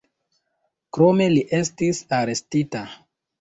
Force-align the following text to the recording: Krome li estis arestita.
Krome 0.97 1.27
li 1.33 1.43
estis 1.59 2.01
arestita. 2.21 2.83